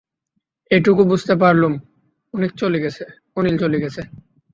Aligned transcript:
এইটুকু 0.71 1.01
বুঝতে 1.11 1.33
পারলুম, 1.41 1.73
অনিল 2.33 2.51
চলে 3.61 3.77
গেছে। 3.83 4.01